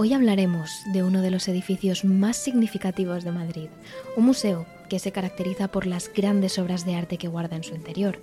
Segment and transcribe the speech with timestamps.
[0.00, 3.68] Hoy hablaremos de uno de los edificios más significativos de Madrid,
[4.16, 7.74] un museo que se caracteriza por las grandes obras de arte que guarda en su
[7.74, 8.22] interior.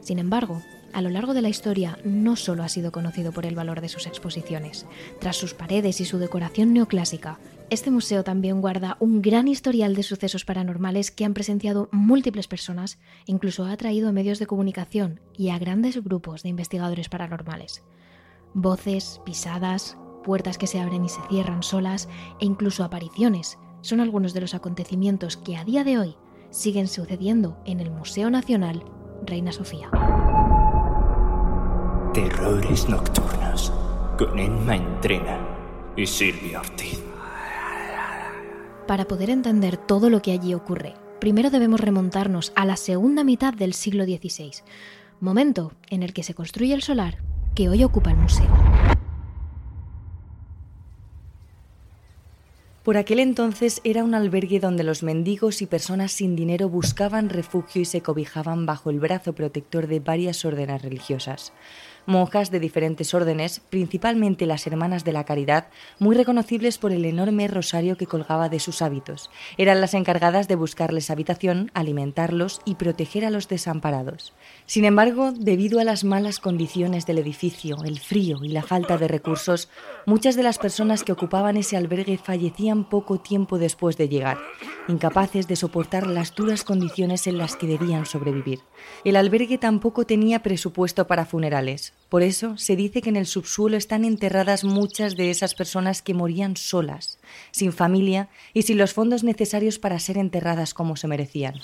[0.00, 0.62] Sin embargo,
[0.94, 3.90] a lo largo de la historia no solo ha sido conocido por el valor de
[3.90, 4.86] sus exposiciones.
[5.18, 10.04] Tras sus paredes y su decoración neoclásica, este museo también guarda un gran historial de
[10.04, 15.50] sucesos paranormales que han presenciado múltiples personas incluso ha atraído a medios de comunicación y
[15.50, 17.82] a grandes grupos de investigadores paranormales.
[18.54, 22.08] Voces, pisadas, puertas que se abren y se cierran solas
[22.40, 26.16] e incluso apariciones son algunos de los acontecimientos que a día de hoy
[26.50, 28.84] siguen sucediendo en el Museo Nacional
[29.24, 29.90] Reina Sofía.
[32.12, 33.72] Terrores Nocturnos
[34.18, 35.38] con Emma Entrena
[35.96, 37.00] y Silvia Ortiz.
[38.86, 43.54] Para poder entender todo lo que allí ocurre, primero debemos remontarnos a la segunda mitad
[43.54, 44.50] del siglo XVI,
[45.20, 47.18] momento en el que se construye el solar
[47.54, 48.50] que hoy ocupa el museo.
[52.90, 57.82] Por aquel entonces era un albergue donde los mendigos y personas sin dinero buscaban refugio
[57.82, 61.52] y se cobijaban bajo el brazo protector de varias órdenes religiosas
[62.06, 67.48] monjas de diferentes órdenes, principalmente las Hermanas de la Caridad, muy reconocibles por el enorme
[67.48, 69.30] rosario que colgaba de sus hábitos.
[69.58, 74.32] Eran las encargadas de buscarles habitación, alimentarlos y proteger a los desamparados.
[74.66, 79.08] Sin embargo, debido a las malas condiciones del edificio, el frío y la falta de
[79.08, 79.68] recursos,
[80.06, 84.38] muchas de las personas que ocupaban ese albergue fallecían poco tiempo después de llegar,
[84.88, 88.60] incapaces de soportar las duras condiciones en las que debían sobrevivir.
[89.04, 93.76] El albergue tampoco tenía presupuesto para funerales, por eso se dice que en el subsuelo
[93.76, 97.20] están enterradas muchas de esas personas que morían solas,
[97.52, 101.54] sin familia y sin los fondos necesarios para ser enterradas como se merecían.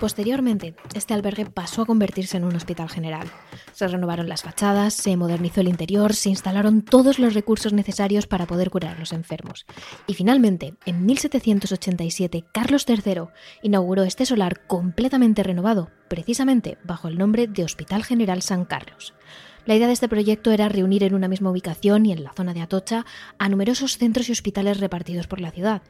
[0.00, 3.28] Posteriormente, este albergue pasó a convertirse en un hospital general.
[3.72, 8.46] Se renovaron las fachadas, se modernizó el interior, se instalaron todos los recursos necesarios para
[8.46, 9.66] poder curar a los enfermos.
[10.06, 13.28] Y finalmente, en 1787, Carlos III
[13.62, 19.14] inauguró este solar completamente renovado, precisamente bajo el nombre de Hospital General San Carlos.
[19.64, 22.52] La idea de este proyecto era reunir en una misma ubicación y en la zona
[22.52, 23.06] de Atocha
[23.38, 25.82] a numerosos centros y hospitales repartidos por la ciudad.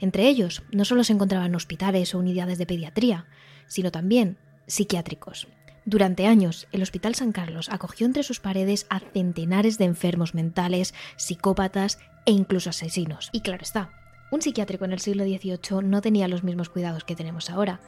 [0.00, 3.26] Entre ellos, no solo se encontraban hospitales o unidades de pediatría,
[3.66, 5.48] sino también psiquiátricos.
[5.84, 10.94] Durante años, el Hospital San Carlos acogió entre sus paredes a centenares de enfermos mentales,
[11.16, 13.30] psicópatas e incluso asesinos.
[13.32, 13.90] Y claro está,
[14.32, 17.80] un psiquiátrico en el siglo XVIII no tenía los mismos cuidados que tenemos ahora.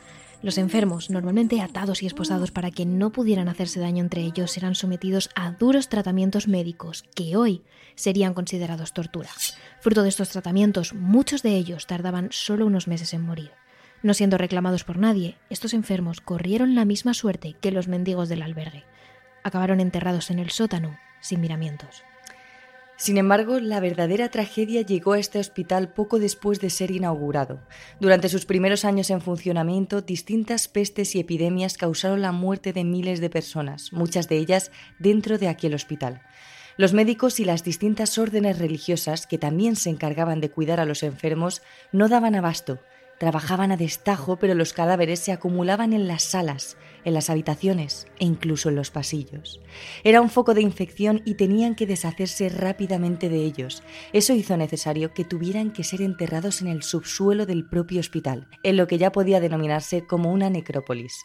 [0.42, 4.74] Los enfermos, normalmente atados y esposados para que no pudieran hacerse daño entre ellos, eran
[4.74, 7.62] sometidos a duros tratamientos médicos que hoy
[7.94, 9.30] serían considerados tortura.
[9.80, 13.52] Fruto de estos tratamientos, muchos de ellos tardaban solo unos meses en morir.
[14.04, 18.42] No siendo reclamados por nadie, estos enfermos corrieron la misma suerte que los mendigos del
[18.42, 18.84] albergue.
[19.42, 22.04] Acabaron enterrados en el sótano, sin miramientos.
[22.98, 27.62] Sin embargo, la verdadera tragedia llegó a este hospital poco después de ser inaugurado.
[27.98, 33.22] Durante sus primeros años en funcionamiento, distintas pestes y epidemias causaron la muerte de miles
[33.22, 36.21] de personas, muchas de ellas dentro de aquel hospital.
[36.76, 41.03] Los médicos y las distintas órdenes religiosas, que también se encargaban de cuidar a los
[41.03, 42.81] enfermos, no daban abasto
[43.19, 48.25] Trabajaban a destajo, pero los cadáveres se acumulaban en las salas, en las habitaciones e
[48.25, 49.60] incluso en los pasillos.
[50.03, 53.82] Era un foco de infección y tenían que deshacerse rápidamente de ellos.
[54.12, 58.76] Eso hizo necesario que tuvieran que ser enterrados en el subsuelo del propio hospital, en
[58.76, 61.25] lo que ya podía denominarse como una necrópolis.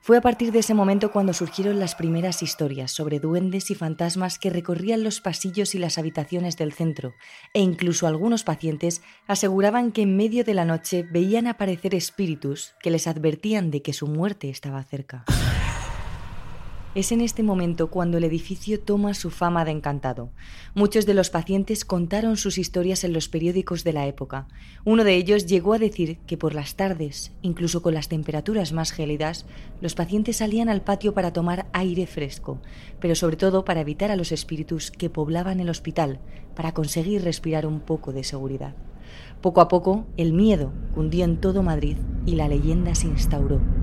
[0.00, 4.38] Fue a partir de ese momento cuando surgieron las primeras historias sobre duendes y fantasmas
[4.38, 7.14] que recorrían los pasillos y las habitaciones del centro,
[7.52, 12.90] e incluso algunos pacientes aseguraban que en medio de la noche veían aparecer espíritus que
[12.90, 15.07] les advertían de que su muerte estaba cerca.
[16.94, 20.30] Es en este momento cuando el edificio toma su fama de encantado.
[20.74, 24.48] Muchos de los pacientes contaron sus historias en los periódicos de la época.
[24.84, 28.90] Uno de ellos llegó a decir que por las tardes, incluso con las temperaturas más
[28.90, 29.46] gélidas,
[29.80, 32.60] los pacientes salían al patio para tomar aire fresco,
[32.98, 36.18] pero sobre todo para evitar a los espíritus que poblaban el hospital,
[36.56, 38.74] para conseguir respirar un poco de seguridad.
[39.40, 41.96] Poco a poco, el miedo cundió en todo Madrid
[42.26, 43.77] y la leyenda se instauró.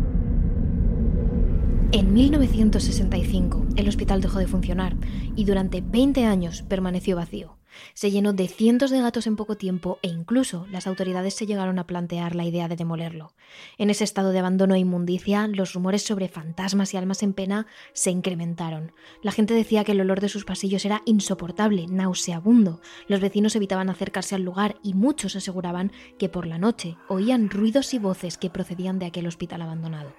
[1.96, 4.98] En 1965 el hospital dejó de funcionar
[5.38, 7.56] y durante 20 años permaneció vacío.
[7.94, 11.80] Se llenó de cientos de gatos en poco tiempo e incluso las autoridades se llegaron
[11.80, 13.34] a plantear la idea de demolerlo.
[13.78, 17.66] En ese estado de abandono e inmundicia, los rumores sobre fantasmas y almas en pena
[17.94, 18.92] se incrementaron.
[19.24, 22.82] La gente decía que el olor de sus pasillos era insoportable, nauseabundo.
[23.08, 27.94] Los vecinos evitaban acercarse al lugar y muchos aseguraban que por la noche oían ruidos
[27.94, 30.14] y voces que procedían de aquel hospital abandonado.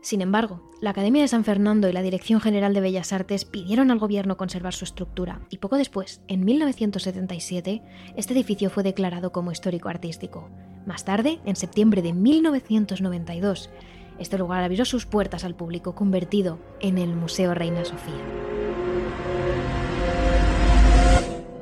[0.00, 3.90] Sin embargo, la Academia de San Fernando y la Dirección General de Bellas Artes pidieron
[3.90, 7.82] al gobierno conservar su estructura y poco después, en 1977,
[8.16, 10.48] este edificio fue declarado como histórico artístico.
[10.86, 13.70] Más tarde, en septiembre de 1992,
[14.18, 18.57] este lugar abrió sus puertas al público convertido en el Museo Reina Sofía.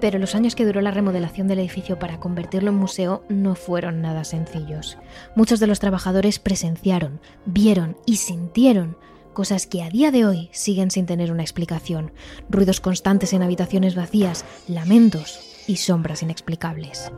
[0.01, 4.03] Pero los años que duró la remodelación del edificio para convertirlo en museo no fueron
[4.03, 4.99] nada sencillos.
[5.35, 8.97] Muchos de los trabajadores presenciaron, vieron y sintieron
[9.33, 12.13] cosas que a día de hoy siguen sin tener una explicación.
[12.49, 17.13] Ruidos constantes en habitaciones vacías, lamentos y sombras inexplicables.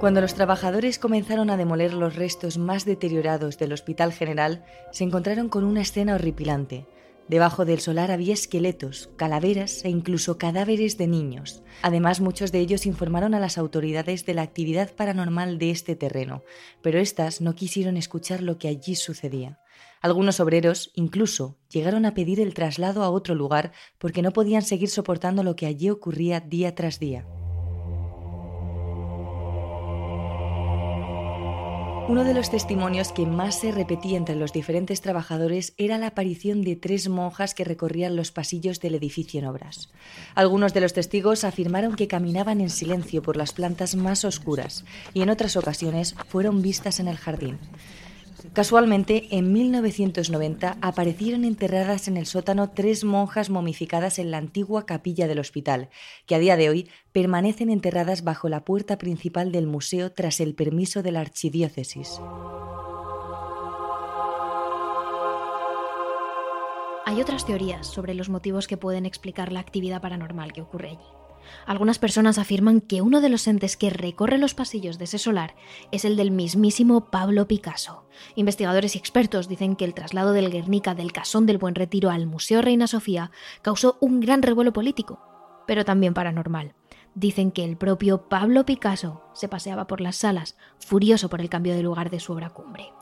[0.00, 5.50] Cuando los trabajadores comenzaron a demoler los restos más deteriorados del Hospital General, se encontraron
[5.50, 6.86] con una escena horripilante.
[7.30, 11.62] Debajo del solar había esqueletos, calaveras e incluso cadáveres de niños.
[11.80, 16.42] Además, muchos de ellos informaron a las autoridades de la actividad paranormal de este terreno,
[16.82, 19.60] pero éstas no quisieron escuchar lo que allí sucedía.
[20.00, 24.88] Algunos obreros incluso llegaron a pedir el traslado a otro lugar porque no podían seguir
[24.88, 27.28] soportando lo que allí ocurría día tras día.
[32.10, 36.62] Uno de los testimonios que más se repetía entre los diferentes trabajadores era la aparición
[36.62, 39.90] de tres monjas que recorrían los pasillos del edificio en obras.
[40.34, 44.84] Algunos de los testigos afirmaron que caminaban en silencio por las plantas más oscuras
[45.14, 47.60] y en otras ocasiones fueron vistas en el jardín.
[48.52, 55.28] Casualmente, en 1990 aparecieron enterradas en el sótano tres monjas momificadas en la antigua capilla
[55.28, 55.88] del hospital,
[56.26, 60.54] que a día de hoy permanecen enterradas bajo la puerta principal del museo tras el
[60.54, 62.20] permiso de la archidiócesis.
[67.06, 71.19] Hay otras teorías sobre los motivos que pueden explicar la actividad paranormal que ocurre allí.
[71.66, 75.54] Algunas personas afirman que uno de los entes que recorre los pasillos de ese solar
[75.92, 78.04] es el del mismísimo Pablo Picasso.
[78.34, 82.26] Investigadores y expertos dicen que el traslado del Guernica del Casón del Buen Retiro al
[82.26, 83.30] Museo Reina Sofía
[83.62, 85.20] causó un gran revuelo político,
[85.66, 86.74] pero también paranormal.
[87.14, 91.74] Dicen que el propio Pablo Picasso se paseaba por las salas, furioso por el cambio
[91.74, 92.92] de lugar de su obra cumbre.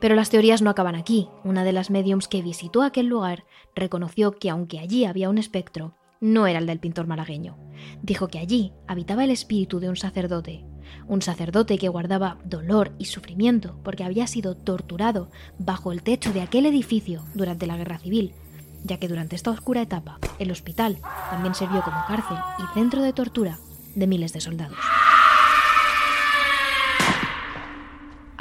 [0.00, 1.28] Pero las teorías no acaban aquí.
[1.44, 3.44] Una de las mediums que visitó aquel lugar
[3.74, 7.56] reconoció que aunque allí había un espectro, no era el del pintor malagueño.
[8.02, 10.64] Dijo que allí habitaba el espíritu de un sacerdote,
[11.06, 16.42] un sacerdote que guardaba dolor y sufrimiento porque había sido torturado bajo el techo de
[16.42, 18.32] aquel edificio durante la Guerra Civil,
[18.84, 20.98] ya que durante esta oscura etapa el hospital
[21.30, 23.58] también sirvió como cárcel y centro de tortura
[23.94, 24.78] de miles de soldados.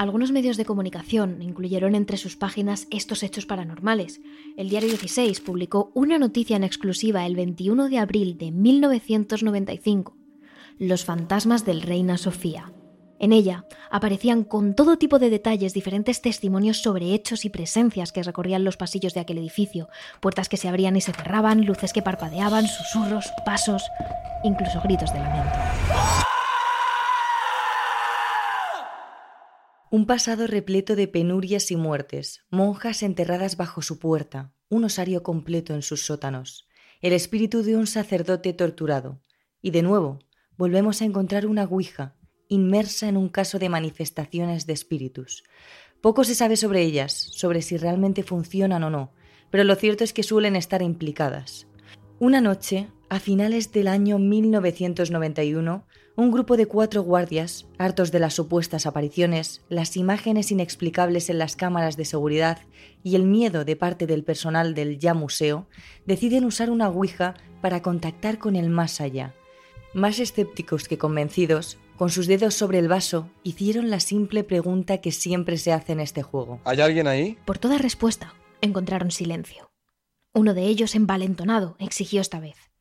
[0.04, 4.20] Algunos medios de comunicación incluyeron entre sus páginas estos hechos paranormales.
[4.58, 10.18] El diario 16 publicó una noticia en exclusiva el 21 de abril de 1995,
[10.78, 12.74] Los fantasmas del Reina Sofía.
[13.18, 18.24] En ella aparecían con todo tipo de detalles diferentes testimonios sobre hechos y presencias que
[18.24, 19.88] recorrían los pasillos de aquel edificio,
[20.20, 23.86] puertas que se abrían y se cerraban, luces que parpadeaban, susurros, pasos,
[24.44, 25.58] incluso gritos de lamento.
[29.94, 35.76] Un pasado repleto de penurias y muertes, monjas enterradas bajo su puerta, un osario completo
[35.76, 36.68] en sus sótanos,
[37.02, 39.22] el espíritu de un sacerdote torturado.
[39.62, 40.18] Y de nuevo,
[40.58, 42.16] volvemos a encontrar una Ouija,
[42.48, 45.44] inmersa en un caso de manifestaciones de espíritus.
[46.02, 49.14] Poco se sabe sobre ellas, sobre si realmente funcionan o no,
[49.52, 51.68] pero lo cierto es que suelen estar implicadas.
[52.18, 58.36] Una noche, a finales del año 1991, un grupo de cuatro guardias, hartos de las
[58.36, 62.60] supuestas apariciones, las imágenes inexplicables en las cámaras de seguridad
[63.04, 65.68] y el miedo de parte del personal del ya museo,
[66.06, 69.34] deciden usar una Ouija para contactar con el más allá.
[69.96, 75.12] Más escépticos que convencidos, con sus dedos sobre el vaso, hicieron la simple pregunta que
[75.12, 76.60] siempre se hace en este juego.
[76.64, 77.38] ¿Hay alguien ahí?
[77.46, 79.72] Por toda respuesta, encontraron silencio.
[80.34, 82.73] Uno de ellos, envalentonado, exigió esta vez.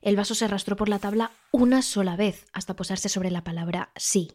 [0.00, 3.90] El vaso se arrastró por la tabla una sola vez hasta posarse sobre la palabra
[3.96, 4.32] sí.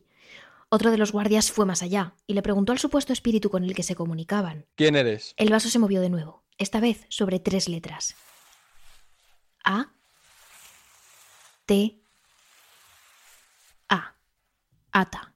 [0.70, 3.76] Otro de los guardias fue más allá y le preguntó al supuesto espíritu con el
[3.76, 4.66] que se comunicaban.
[4.76, 5.34] ¿Quién eres?
[5.38, 8.16] El vaso se movió de nuevo, esta vez sobre tres letras.
[9.64, 9.88] A.
[11.66, 12.00] T.
[13.90, 14.16] A.
[14.92, 15.34] Ata.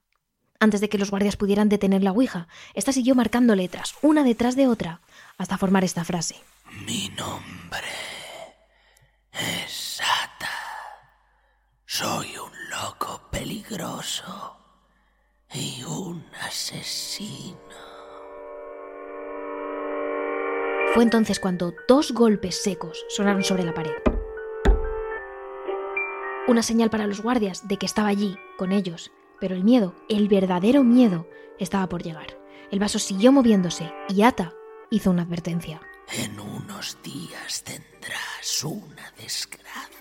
[0.60, 4.56] Antes de que los guardias pudieran detener la Ouija, esta siguió marcando letras, una detrás
[4.56, 5.00] de otra,
[5.38, 6.36] hasta formar esta frase.
[6.84, 7.88] Mi nombre
[9.32, 10.50] es Ata.
[11.86, 13.22] Soy un loco
[13.70, 14.56] peligroso
[15.52, 17.56] y un asesino.
[20.92, 23.92] Fue entonces cuando dos golpes secos sonaron sobre la pared.
[26.48, 30.28] Una señal para los guardias de que estaba allí, con ellos, pero el miedo, el
[30.28, 31.28] verdadero miedo,
[31.60, 32.38] estaba por llegar.
[32.72, 34.52] El vaso siguió moviéndose y Ata
[34.90, 35.80] hizo una advertencia.
[36.12, 39.99] En unos días tendrás una desgracia.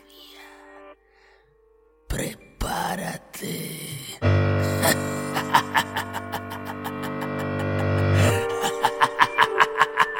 [2.69, 3.89] Prepárate.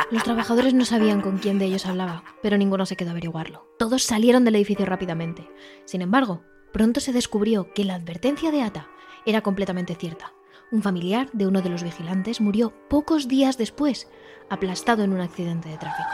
[0.10, 3.68] Los trabajadores no sabían con quién de ellos hablaba, pero ninguno se quedó a averiguarlo.
[3.78, 5.48] Todos salieron del edificio rápidamente.
[5.86, 6.42] Sin embargo,
[6.74, 8.88] pronto se descubrió que la advertencia de Ata
[9.28, 10.34] era completamente cierta.
[10.72, 14.08] Un familiar de uno de los vigilantes murió pocos días después,
[14.50, 16.10] aplastado en un accidente de tráfico.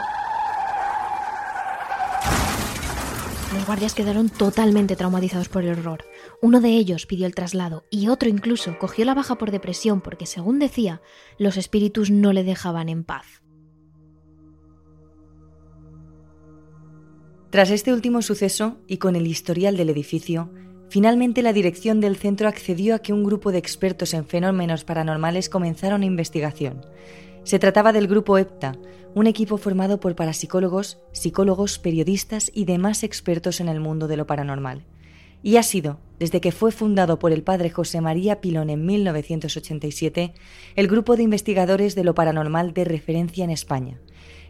[3.54, 6.04] Los guardias quedaron totalmente traumatizados por el horror.
[6.42, 10.26] Uno de ellos pidió el traslado y otro incluso cogió la baja por depresión porque,
[10.26, 11.00] según decía,
[11.38, 13.42] los espíritus no le dejaban en paz.
[17.50, 20.50] Tras este último suceso y con el historial del edificio,
[20.90, 25.48] finalmente la dirección del centro accedió a que un grupo de expertos en fenómenos paranormales
[25.48, 26.84] comenzara una investigación.
[27.44, 28.76] Se trataba del grupo EPTA,
[29.14, 34.26] un equipo formado por parapsicólogos, psicólogos, periodistas y demás expertos en el mundo de lo
[34.26, 34.84] paranormal.
[35.42, 40.34] Y ha sido, desde que fue fundado por el padre José María Pilón en 1987,
[40.74, 44.00] el grupo de investigadores de lo paranormal de referencia en España,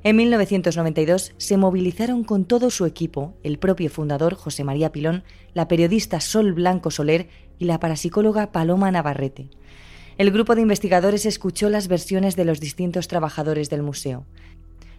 [0.06, 5.66] en 1992 se movilizaron con todo su equipo, el propio fundador José María Pilón, la
[5.66, 7.28] periodista Sol Blanco Soler
[7.58, 9.50] y la parapsicóloga Paloma Navarrete.
[10.16, 14.26] El grupo de investigadores escuchó las versiones de los distintos trabajadores del museo.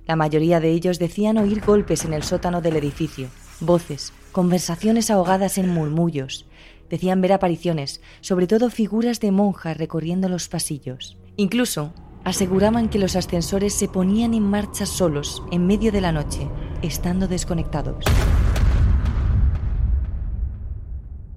[0.05, 5.57] La mayoría de ellos decían oír golpes en el sótano del edificio, voces, conversaciones ahogadas
[5.57, 6.45] en murmullos.
[6.89, 11.17] Decían ver apariciones, sobre todo figuras de monjas recorriendo los pasillos.
[11.35, 16.47] Incluso aseguraban que los ascensores se ponían en marcha solos en medio de la noche,
[16.81, 18.03] estando desconectados.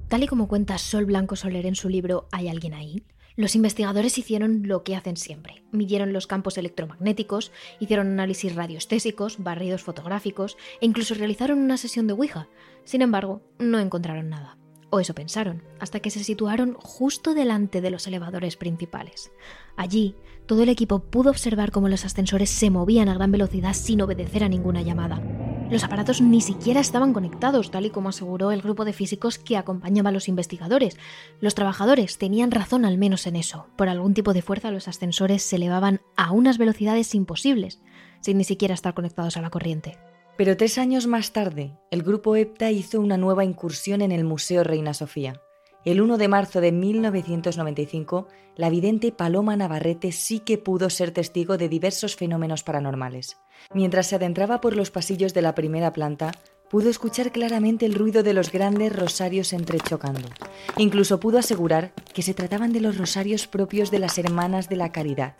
[0.08, 3.04] Tal y como cuenta Sol Blanco Soler en su libro ¿Hay alguien ahí?
[3.40, 5.62] Los investigadores hicieron lo que hacen siempre.
[5.73, 12.12] Midieron los campos electromagnéticos, hicieron análisis radioestésicos, barridos fotográficos e incluso realizaron una sesión de
[12.12, 12.50] Ouija.
[12.85, 14.59] Sin embargo, no encontraron nada.
[14.90, 19.32] O eso pensaron, hasta que se situaron justo delante de los elevadores principales.
[19.75, 20.16] Allí,
[20.50, 24.42] todo el equipo pudo observar cómo los ascensores se movían a gran velocidad sin obedecer
[24.42, 25.23] a ninguna llamada.
[25.71, 29.57] Los aparatos ni siquiera estaban conectados, tal y como aseguró el grupo de físicos que
[29.57, 30.99] acompañaba a los investigadores.
[31.40, 33.69] Los trabajadores tenían razón al menos en eso.
[33.76, 37.80] Por algún tipo de fuerza los ascensores se elevaban a unas velocidades imposibles,
[38.21, 39.99] sin ni siquiera estar conectados a la corriente.
[40.37, 44.64] Pero tres años más tarde, el grupo EPTA hizo una nueva incursión en el Museo
[44.64, 45.40] Reina Sofía.
[45.84, 51.56] El 1 de marzo de 1995, la vidente Paloma Navarrete sí que pudo ser testigo
[51.56, 53.38] de diversos fenómenos paranormales.
[53.72, 56.32] Mientras se adentraba por los pasillos de la primera planta,
[56.68, 60.28] pudo escuchar claramente el ruido de los grandes rosarios entrechocando.
[60.76, 64.92] Incluso pudo asegurar que se trataban de los rosarios propios de las Hermanas de la
[64.92, 65.37] Caridad.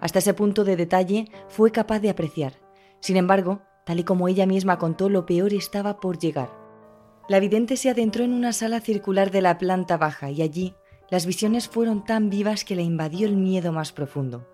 [0.00, 2.54] Hasta ese punto de detalle fue capaz de apreciar.
[3.00, 6.61] Sin embargo, Tal y como ella misma contó, lo peor estaba por llegar.
[7.28, 10.74] La vidente se adentró en una sala circular de la planta baja y allí
[11.10, 14.48] las visiones fueron tan vivas que le invadió el miedo más profundo.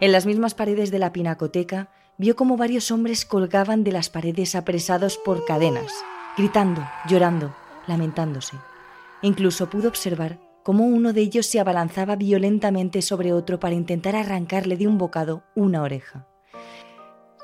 [0.00, 4.54] En las mismas paredes de la pinacoteca vio como varios hombres colgaban de las paredes
[4.54, 5.92] apresados por cadenas,
[6.36, 7.54] gritando, llorando,
[7.86, 8.56] lamentándose.
[9.22, 14.76] Incluso pudo observar cómo uno de ellos se abalanzaba violentamente sobre otro para intentar arrancarle
[14.76, 16.26] de un bocado una oreja.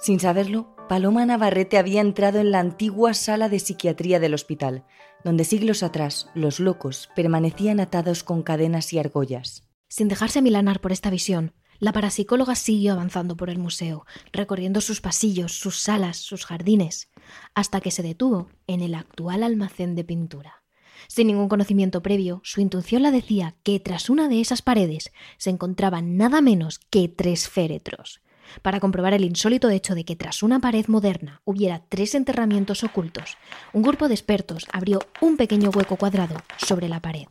[0.00, 4.84] Sin saberlo, Paloma Navarrete había entrado en la antigua sala de psiquiatría del hospital,
[5.22, 9.68] donde siglos atrás los locos permanecían atados con cadenas y argollas.
[9.88, 15.02] Sin dejarse milanar por esta visión, la parapsicóloga siguió avanzando por el museo, recorriendo sus
[15.02, 17.10] pasillos, sus salas, sus jardines,
[17.54, 20.62] hasta que se detuvo en el actual almacén de pintura.
[21.06, 25.50] Sin ningún conocimiento previo, su intuición la decía que tras una de esas paredes se
[25.50, 28.22] encontraban nada menos que tres féretros,
[28.62, 33.36] para comprobar el insólito hecho de que tras una pared moderna hubiera tres enterramientos ocultos,
[33.72, 37.26] un grupo de expertos abrió un pequeño hueco cuadrado sobre la pared.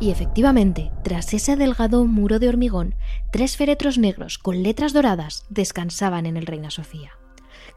[0.00, 2.94] Y efectivamente, tras ese delgado muro de hormigón,
[3.30, 7.19] tres féretros negros con letras doradas descansaban en el Reina Sofía.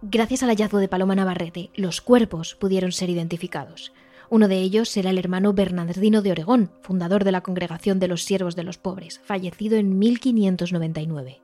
[0.01, 3.93] Gracias al hallazgo de Paloma Navarrete, los cuerpos pudieron ser identificados.
[4.29, 8.23] Uno de ellos era el hermano Bernardino de Oregón, fundador de la Congregación de los
[8.23, 11.41] Siervos de los Pobres, fallecido en 1599.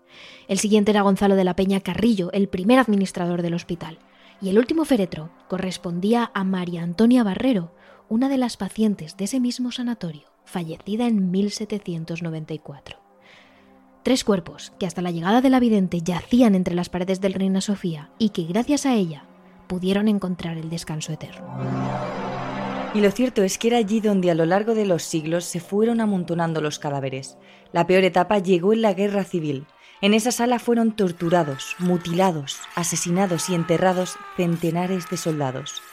[0.48, 4.00] El siguiente era Gonzalo de la Peña Carrillo, el primer administrador del hospital.
[4.42, 7.76] Y el último féretro correspondía a María Antonia Barrero,
[8.08, 13.09] una de las pacientes de ese mismo sanatorio, fallecida en 1794.
[14.10, 17.62] Tres cuerpos que hasta la llegada de la vidente yacían entre las paredes del Reina
[17.62, 19.26] Sofía y que gracias a ella
[19.68, 21.46] pudieron encontrar el descanso eterno.
[22.96, 25.60] Y lo cierto es que era allí donde a lo largo de los siglos se
[25.60, 27.38] fueron amontonando los cadáveres.
[27.72, 29.68] La peor etapa llegó en la guerra civil.
[30.02, 35.84] En esa sala fueron torturados, mutilados, asesinados y enterrados centenares de soldados.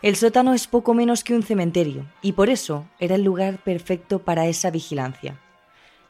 [0.00, 4.20] El sótano es poco menos que un cementerio, y por eso era el lugar perfecto
[4.20, 5.38] para esa vigilancia.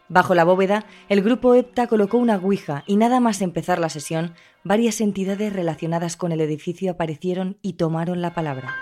[0.08, 4.34] Bajo la bóveda, el grupo EPTA colocó una ouija y nada más empezar la sesión,
[4.62, 8.74] varias entidades relacionadas con el edificio aparecieron y tomaron la palabra.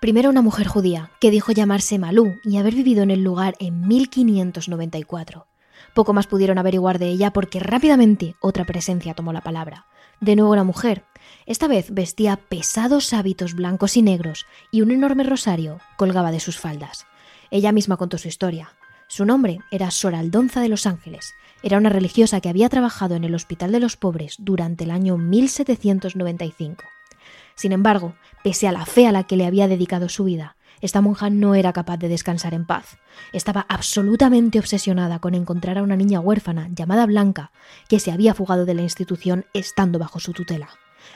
[0.00, 3.88] Primero una mujer judía, que dijo llamarse Malú y haber vivido en el lugar en
[3.88, 5.48] 1594.
[5.94, 9.86] Poco más pudieron averiguar de ella porque rápidamente otra presencia tomó la palabra.
[10.20, 11.04] De nuevo una mujer.
[11.46, 16.58] Esta vez vestía pesados hábitos blancos y negros y un enorme rosario colgaba de sus
[16.58, 17.06] faldas.
[17.50, 18.74] Ella misma contó su historia.
[19.08, 21.34] Su nombre era Soraldonza de los Ángeles.
[21.62, 25.16] Era una religiosa que había trabajado en el Hospital de los Pobres durante el año
[25.16, 26.84] 1795.
[27.54, 31.00] Sin embargo, pese a la fe a la que le había dedicado su vida, esta
[31.00, 32.98] monja no era capaz de descansar en paz.
[33.32, 37.52] Estaba absolutamente obsesionada con encontrar a una niña huérfana llamada Blanca,
[37.88, 40.68] que se había fugado de la institución estando bajo su tutela.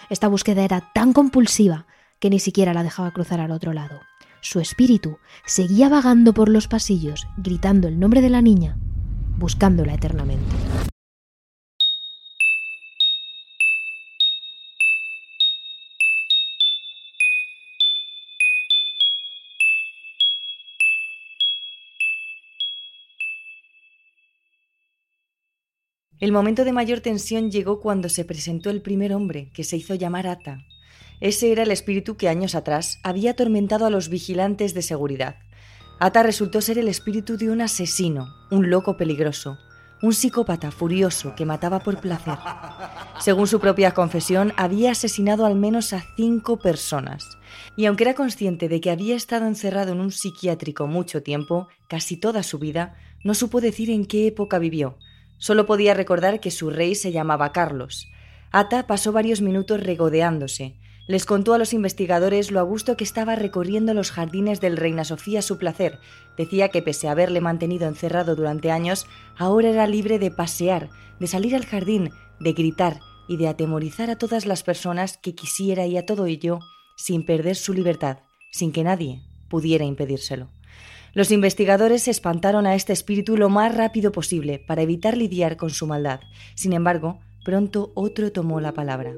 [0.08, 1.86] Esta búsqueda era tan compulsiva
[2.18, 4.00] que ni siquiera la dejaba cruzar al otro lado.
[4.40, 8.76] Su espíritu seguía vagando por los pasillos, gritando el nombre de la niña,
[9.36, 10.56] buscándola eternamente.
[26.20, 29.94] El momento de mayor tensión llegó cuando se presentó el primer hombre, que se hizo
[29.94, 30.66] llamar Ata.
[31.18, 35.36] Ese era el espíritu que años atrás había atormentado a los vigilantes de seguridad.
[35.98, 39.56] Ata resultó ser el espíritu de un asesino, un loco peligroso,
[40.02, 42.36] un psicópata furioso que mataba por placer.
[43.18, 47.38] Según su propia confesión, había asesinado al menos a cinco personas.
[47.76, 52.18] Y aunque era consciente de que había estado encerrado en un psiquiátrico mucho tiempo, casi
[52.18, 54.96] toda su vida, no supo decir en qué época vivió,
[55.40, 58.08] Solo podía recordar que su rey se llamaba Carlos.
[58.52, 60.76] Ata pasó varios minutos regodeándose.
[61.08, 65.02] Les contó a los investigadores lo a gusto que estaba recorriendo los jardines del Reina
[65.02, 65.98] Sofía a su placer.
[66.36, 71.26] Decía que pese a haberle mantenido encerrado durante años, ahora era libre de pasear, de
[71.26, 75.96] salir al jardín, de gritar y de atemorizar a todas las personas que quisiera y
[75.96, 76.60] a todo ello
[76.96, 78.18] sin perder su libertad,
[78.52, 80.50] sin que nadie pudiera impedírselo.
[81.12, 85.86] Los investigadores espantaron a este espíritu lo más rápido posible para evitar lidiar con su
[85.86, 86.20] maldad.
[86.54, 89.14] Sin embargo, pronto otro tomó la palabra.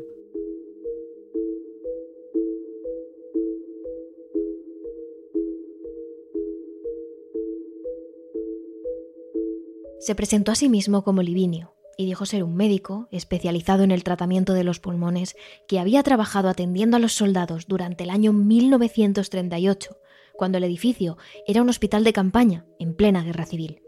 [10.01, 14.03] Se presentó a sí mismo como Livinio y dijo ser un médico especializado en el
[14.03, 15.37] tratamiento de los pulmones
[15.69, 19.97] que había trabajado atendiendo a los soldados durante el año 1938
[20.43, 23.81] cuando el edificio era un hospital de campaña en plena guerra civil.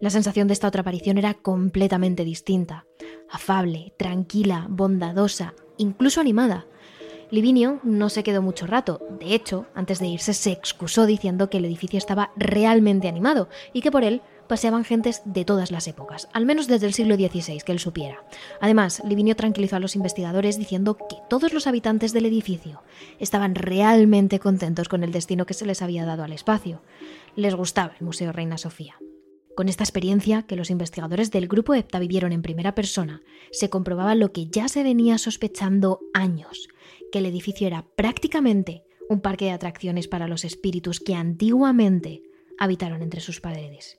[0.00, 2.86] La sensación de esta otra aparición era completamente distinta,
[3.28, 6.66] afable, tranquila, bondadosa, incluso animada.
[7.30, 11.58] Livinio no se quedó mucho rato, de hecho, antes de irse se excusó diciendo que
[11.58, 16.28] el edificio estaba realmente animado y que por él paseaban gentes de todas las épocas,
[16.32, 18.24] al menos desde el siglo XVI, que él supiera.
[18.60, 22.82] Además, Livinio tranquilizó a los investigadores diciendo que todos los habitantes del edificio
[23.20, 26.82] estaban realmente contentos con el destino que se les había dado al espacio.
[27.36, 28.96] Les gustaba el Museo Reina Sofía.
[29.54, 34.14] Con esta experiencia que los investigadores del grupo EPTA vivieron en primera persona, se comprobaba
[34.14, 36.68] lo que ya se venía sospechando años,
[37.10, 42.22] que el edificio era prácticamente un parque de atracciones para los espíritus que antiguamente
[42.58, 43.98] habitaron entre sus paredes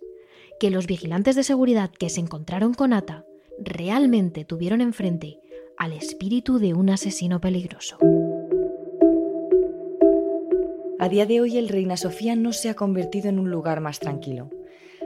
[0.60, 3.26] que los vigilantes de seguridad que se encontraron con Ata
[3.60, 5.39] realmente tuvieron enfrente
[5.78, 7.98] al espíritu de un asesino peligroso.
[11.00, 14.00] A día de hoy el Reina Sofía no se ha convertido en un lugar más
[14.00, 14.50] tranquilo.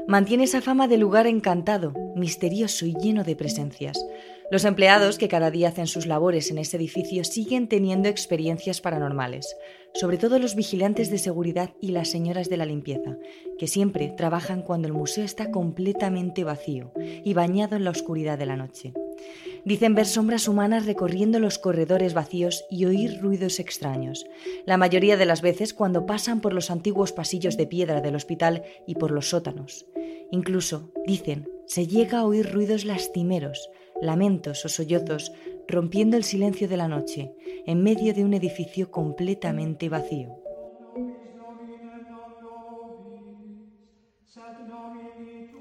[0.07, 4.03] Mantiene esa fama de lugar encantado, misterioso y lleno de presencias.
[4.51, 9.55] Los empleados que cada día hacen sus labores en ese edificio siguen teniendo experiencias paranormales,
[9.93, 13.17] sobre todo los vigilantes de seguridad y las señoras de la limpieza,
[13.57, 18.45] que siempre trabajan cuando el museo está completamente vacío y bañado en la oscuridad de
[18.45, 18.93] la noche.
[19.65, 24.25] Dicen ver sombras humanas recorriendo los corredores vacíos y oír ruidos extraños,
[24.65, 28.63] la mayoría de las veces cuando pasan por los antiguos pasillos de piedra del hospital
[28.85, 29.85] y por los sótanos.
[30.31, 33.69] Incluso, dicen, se llega a oír ruidos lastimeros,
[34.01, 35.31] lamentos o sollozos
[35.67, 37.31] rompiendo el silencio de la noche,
[37.65, 40.29] en medio de un edificio completamente vacío.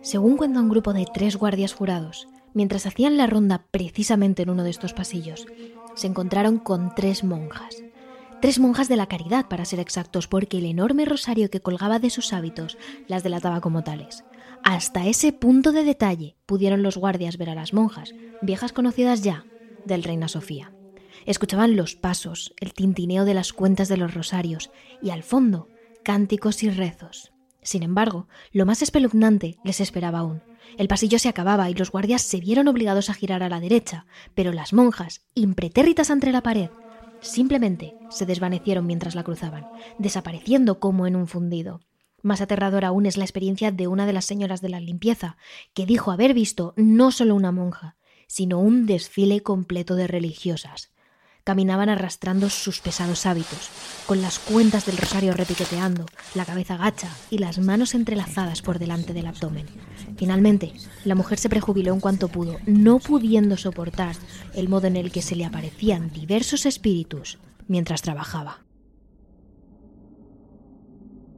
[0.01, 4.63] Según cuenta un grupo de tres guardias jurados, Mientras hacían la ronda precisamente en uno
[4.63, 5.47] de estos pasillos,
[5.95, 7.83] se encontraron con tres monjas.
[8.41, 12.11] Tres monjas de la caridad, para ser exactos, porque el enorme rosario que colgaba de
[12.11, 14.25] sus hábitos las delataba como tales.
[14.65, 19.45] Hasta ese punto de detalle pudieron los guardias ver a las monjas, viejas conocidas ya
[19.85, 20.73] del Reina Sofía.
[21.27, 24.71] Escuchaban los pasos, el tintineo de las cuentas de los rosarios
[25.03, 25.69] y al fondo
[26.05, 27.33] cánticos y rezos.
[27.63, 30.43] Sin embargo, lo más espeluznante les esperaba aún.
[30.79, 34.07] El pasillo se acababa y los guardias se vieron obligados a girar a la derecha,
[34.35, 36.71] pero las monjas, impretérritas ante la pared,
[37.21, 39.67] simplemente se desvanecieron mientras la cruzaban,
[39.99, 41.81] desapareciendo como en un fundido.
[42.23, 45.37] Más aterradora aún es la experiencia de una de las señoras de la limpieza,
[45.75, 47.97] que dijo haber visto no solo una monja,
[48.29, 50.93] sino un desfile completo de religiosas,
[51.45, 53.71] caminaban arrastrando sus pesados hábitos,
[54.07, 59.13] con las cuentas del rosario repiqueteando, la cabeza gacha y las manos entrelazadas por delante
[59.13, 59.67] del abdomen.
[60.17, 60.73] Finalmente,
[61.05, 64.17] la mujer se prejubiló en cuanto pudo, no pudiendo soportar
[64.55, 68.61] el modo en el que se le aparecían diversos espíritus mientras trabajaba.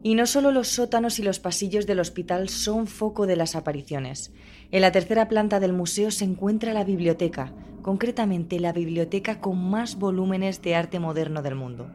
[0.07, 4.35] Y no solo los sótanos y los pasillos del hospital son foco de las apariciones.
[4.71, 9.99] En la tercera planta del museo se encuentra la biblioteca, concretamente la biblioteca con más
[9.99, 11.91] volúmenes de arte moderno del mundo.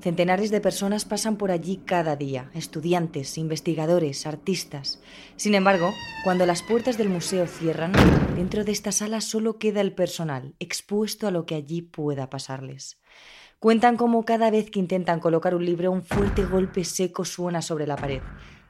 [0.00, 5.00] Centenares de personas pasan por allí cada día, estudiantes, investigadores, artistas.
[5.36, 5.94] Sin embargo,
[6.24, 7.92] cuando las puertas del museo cierran,
[8.34, 12.98] dentro de esta sala solo queda el personal, expuesto a lo que allí pueda pasarles.
[13.62, 17.86] Cuentan cómo cada vez que intentan colocar un libro un fuerte golpe seco suena sobre
[17.86, 18.20] la pared,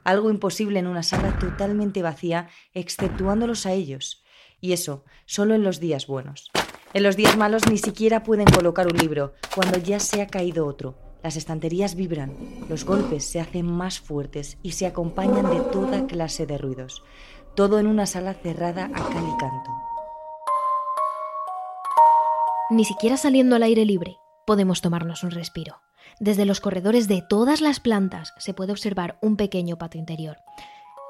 [0.04, 4.22] algo imposible en una sala totalmente vacía, exceptuándolos a ellos.
[4.60, 6.50] Y eso, solo en los días buenos.
[6.92, 10.66] En los días malos ni siquiera pueden colocar un libro, cuando ya se ha caído
[10.66, 10.94] otro.
[11.22, 12.36] Las estanterías vibran,
[12.68, 17.02] los golpes se hacen más fuertes y se acompañan de toda clase de ruidos.
[17.54, 19.70] Todo en una sala cerrada a cal y canto.
[22.68, 25.80] Ni siquiera saliendo al aire libre, podemos tomarnos un respiro.
[26.18, 30.38] Desde los corredores de todas las plantas se puede observar un pequeño patio interior.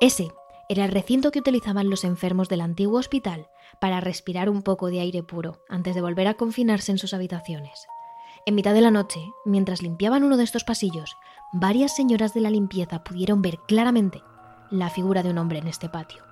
[0.00, 0.28] Ese
[0.68, 3.48] era el recinto que utilizaban los enfermos del antiguo hospital
[3.80, 7.86] para respirar un poco de aire puro antes de volver a confinarse en sus habitaciones.
[8.46, 11.16] En mitad de la noche, mientras limpiaban uno de estos pasillos,
[11.52, 14.22] varias señoras de la limpieza pudieron ver claramente
[14.70, 16.24] la figura de un hombre en este patio.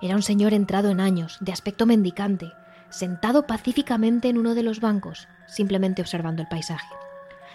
[0.00, 2.50] Era un señor entrado en años, de aspecto mendicante,
[2.90, 6.88] sentado pacíficamente en uno de los bancos, simplemente observando el paisaje.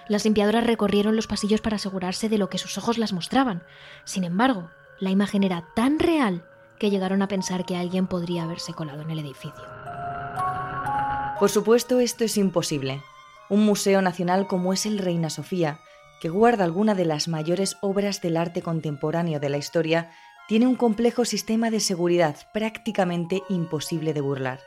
[0.08, 3.64] Las limpiadoras recorrieron los pasillos para asegurarse de lo que sus ojos las mostraban.
[4.04, 6.46] Sin embargo, la imagen era tan real
[6.80, 9.54] que llegaron a pensar que alguien podría haberse colado en el edificio.
[11.40, 13.02] Por supuesto, esto es imposible.
[13.50, 15.80] Un museo nacional como es el Reina Sofía,
[16.22, 20.12] que guarda alguna de las mayores obras del arte contemporáneo de la historia,
[20.48, 24.60] tiene un complejo sistema de seguridad prácticamente imposible de burlar.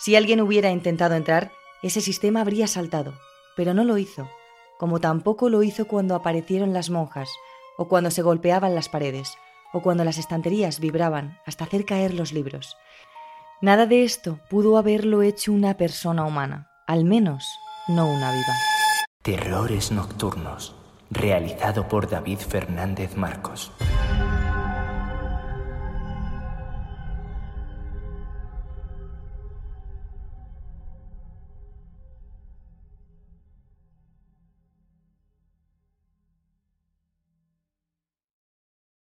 [0.00, 3.12] Si alguien hubiera intentado entrar, ese sistema habría saltado,
[3.54, 4.30] pero no lo hizo,
[4.78, 7.28] como tampoco lo hizo cuando aparecieron las monjas,
[7.76, 9.34] o cuando se golpeaban las paredes,
[9.74, 12.78] o cuando las estanterías vibraban hasta hacer caer los libros.
[13.60, 17.46] Nada de esto pudo haberlo hecho una persona humana, al menos
[17.86, 18.54] no una viva.
[19.20, 20.74] Terrores Nocturnos,
[21.10, 23.70] realizado por David Fernández Marcos.